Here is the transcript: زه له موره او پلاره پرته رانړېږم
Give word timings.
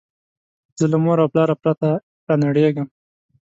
زه 0.77 0.85
له 0.91 0.97
موره 1.03 1.21
او 1.23 1.31
پلاره 1.33 1.55
پرته 1.61 1.89
رانړېږم 2.27 2.87